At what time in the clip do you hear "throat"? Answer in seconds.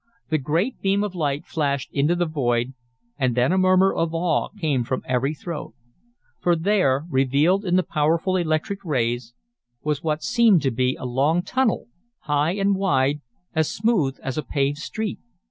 5.35-5.75